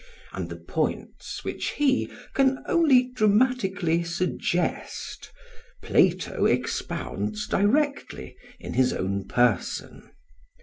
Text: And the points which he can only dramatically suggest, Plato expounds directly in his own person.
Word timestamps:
And 0.33 0.49
the 0.49 0.55
points 0.55 1.43
which 1.43 1.73
he 1.73 2.11
can 2.33 2.63
only 2.65 3.11
dramatically 3.11 4.03
suggest, 4.03 5.31
Plato 5.83 6.45
expounds 6.47 7.45
directly 7.45 8.35
in 8.59 8.73
his 8.73 8.93
own 8.93 9.25
person. 9.27 10.09